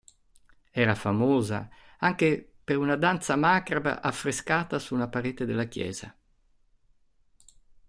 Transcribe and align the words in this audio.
Era 0.71 0.95
famosa 0.95 1.69
anche 1.99 2.53
una 2.71 2.95
danza 2.95 3.35
macabra 3.35 4.01
affrescata 4.01 4.79
su 4.79 4.95
una 4.95 5.07
parete 5.09 5.45
della 5.45 5.65
chiesa. 5.65 6.15